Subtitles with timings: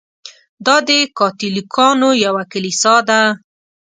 [0.65, 3.21] دا د کاتولیکانو یوه کلیسا ده.